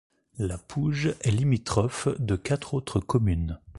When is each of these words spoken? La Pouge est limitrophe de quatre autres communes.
La 0.39 0.57
Pouge 0.57 1.13
est 1.21 1.29
limitrophe 1.29 2.07
de 2.17 2.35
quatre 2.35 2.73
autres 2.73 2.99
communes. 2.99 3.59